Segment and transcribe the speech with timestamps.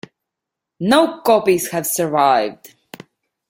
[0.79, 2.73] No copies have survived.